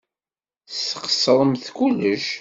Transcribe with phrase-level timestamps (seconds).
[0.69, 2.25] Tesxeṣremt kullec.